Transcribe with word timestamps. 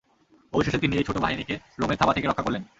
আবশেষে 0.53 0.79
তিনি 0.79 0.93
এই 0.97 1.03
ছোট 1.03 1.17
বাহিনীকে 1.17 1.55
রোমের 1.79 1.97
থাবা 1.97 2.13
থেকে 2.13 2.27
রক্ষা 2.27 2.45
করলেন। 2.45 2.63